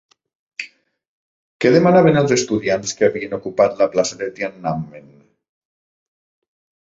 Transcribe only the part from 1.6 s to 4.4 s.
Què demanaven els estudiants que havien ocupat la plaça de